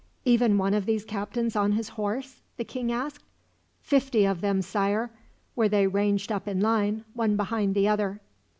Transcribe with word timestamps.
"Even 0.25 0.57
one 0.57 0.73
of 0.73 0.87
these 0.87 1.05
captains 1.05 1.55
on 1.55 1.73
his 1.73 1.89
horse?" 1.89 2.41
the 2.57 2.63
king 2.63 2.91
asked. 2.91 3.23
"Fifty 3.83 4.25
of 4.25 4.41
them, 4.41 4.63
Sire, 4.63 5.11
were 5.55 5.69
they 5.69 5.85
ranged 5.85 6.31
up 6.31 6.47
in 6.47 6.59
line, 6.59 7.05
one 7.13 7.35
behind 7.37 7.75
the 7.75 7.87
other." 7.87 8.19